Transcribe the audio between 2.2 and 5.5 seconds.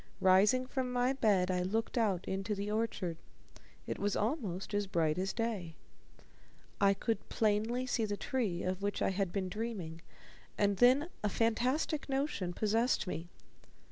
into the orchard. It was almost as bright as